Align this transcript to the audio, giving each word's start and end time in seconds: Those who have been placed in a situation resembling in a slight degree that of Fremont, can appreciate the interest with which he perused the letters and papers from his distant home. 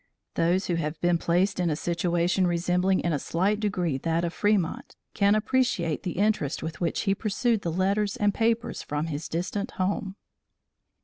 Those 0.33 0.65
who 0.65 0.73
have 0.77 0.99
been 0.99 1.19
placed 1.19 1.59
in 1.59 1.69
a 1.69 1.75
situation 1.75 2.47
resembling 2.47 3.01
in 3.01 3.13
a 3.13 3.19
slight 3.19 3.59
degree 3.59 3.99
that 3.99 4.23
of 4.25 4.33
Fremont, 4.33 4.95
can 5.13 5.35
appreciate 5.35 6.01
the 6.01 6.13
interest 6.13 6.63
with 6.63 6.81
which 6.81 7.01
he 7.01 7.13
perused 7.13 7.61
the 7.61 7.71
letters 7.71 8.17
and 8.17 8.33
papers 8.33 8.81
from 8.81 9.05
his 9.05 9.29
distant 9.29 9.69
home. 9.73 10.15